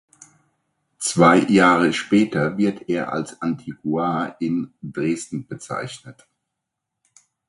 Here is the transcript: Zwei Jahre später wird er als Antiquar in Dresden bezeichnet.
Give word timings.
Zwei 0.97 1.37
Jahre 1.45 1.93
später 1.93 2.57
wird 2.57 2.89
er 2.89 3.13
als 3.13 3.39
Antiquar 3.39 4.35
in 4.41 4.73
Dresden 4.81 5.45
bezeichnet. 5.45 6.25